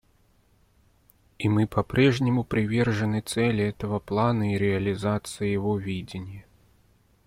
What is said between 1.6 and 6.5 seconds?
по-прежнему привержены цели этого плана и реализации его видения.